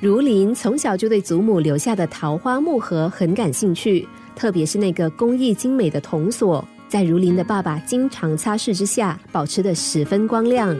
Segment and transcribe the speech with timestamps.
[0.00, 10.76] 如林从小就对祖母留下的桃花木盒很感兴趣，特别是那个工艺精美的铜锁，在如林的爸爸经常擦拭之下，保持的十分光亮。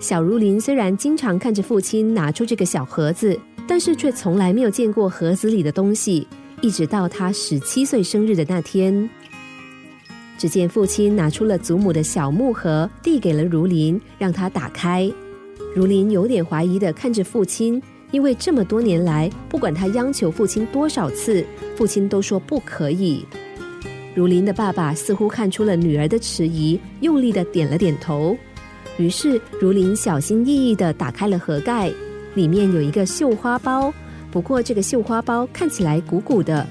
[0.00, 6.26] 小如林虽然经常看着父亲拿出这个小盒子，但是却从来没有见过盒子里的东西，
[6.60, 9.08] 一直到他十七岁生日的那天。
[10.36, 15.10] 只见父亲拿出了祖母的小木盒，递给了如林，让他打开。
[15.74, 17.80] 如林有点怀疑的看着父亲，
[18.10, 21.44] 因为这么多年来，不管他央求父亲多少次，
[21.76, 23.24] 父亲都说不可以。
[24.14, 28.36] 如林的爸爸似乎看出了女儿的迟疑，用力的点了点头。
[28.96, 31.92] 于是如林小心翼翼的打开了盒盖，
[32.34, 33.92] 里面有一个绣花包，
[34.30, 36.66] 不过这个绣花包看起来鼓鼓的。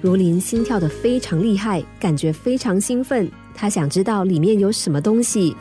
[0.00, 3.30] 如林心跳的非常厉害，感觉非常兴奋。
[3.54, 5.56] 他想知道里面有什么东西。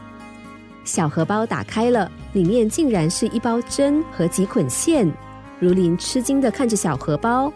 [0.91, 5.09] 小荷包打开了，里面竟然是一包针和几捆线。
[5.58, 7.50] 如林吃惊的看着小荷包。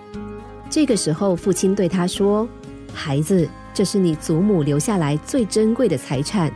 [0.70, 2.48] 这个时候，父亲对他说
[2.96, 6.50] ：“孩子，这是你祖母留下来最珍贵的财产。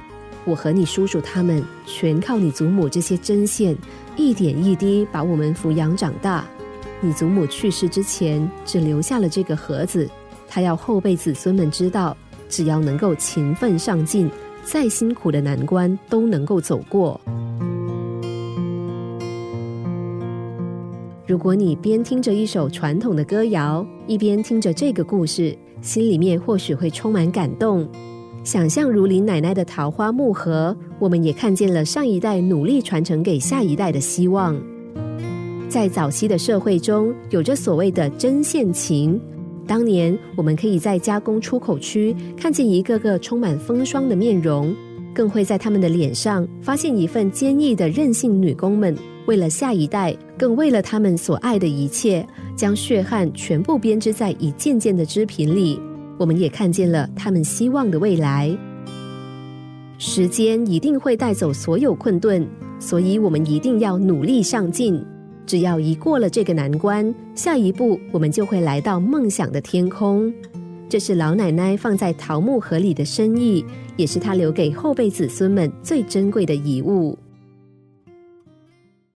[0.45, 3.75] 我和你叔叔他们全靠你祖母这些针线，
[4.15, 6.45] 一点一滴把我们抚养长大。
[7.01, 10.09] 你祖母去世之前，只留下了这个盒子。”
[10.47, 12.15] 他要后辈子孙们知道，
[12.47, 14.31] 只要能够勤奋上进，
[14.71, 17.19] 再辛苦的难关都能够走过。
[21.25, 27.89] 如果你边听着一首传统的歌谣，一边听着这个故事，心里面或许会充满感动。
[28.43, 34.55] 想象如林奶奶的桃花木盒，我们也看见了上一代努力传承给下一代的希望。
[35.67, 39.19] 在早期的社会中，有着所谓的针线情。
[39.69, 44.75] 当年，我们可以在加工出口区看见一个个充满风霜的面容，
[45.13, 48.41] 更会在他们的脸上发现一份坚毅的韧性。
[48.41, 48.97] 女工们
[49.27, 52.25] 为了下一代，更为了他们所爱的一切，
[52.55, 55.79] 将血汗全部编织在一件件的织品里。
[56.17, 58.49] 我们也看见了他们希望的未来。
[59.99, 62.43] 时间一定会带走所有困顿，
[62.79, 64.99] 所以我们一定要努力上进。
[65.49, 70.31] 只要一过了这个难关，下一步我们就会来到梦想的天空。
[70.87, 73.65] 这是老奶奶放在桃木盒里的深意，
[73.97, 77.17] 也是她留给后辈子孙们最珍贵的遗物。